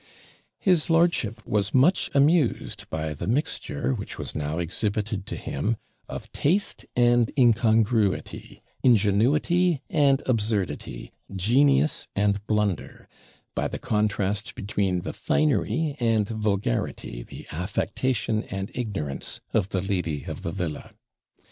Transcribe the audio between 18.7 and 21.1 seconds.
ignorance of the lady of the villa.